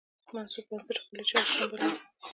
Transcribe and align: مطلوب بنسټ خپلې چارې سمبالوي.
مطلوب 0.33 0.65
بنسټ 0.69 0.97
خپلې 1.03 1.23
چارې 1.29 1.49
سمبالوي. 1.55 1.97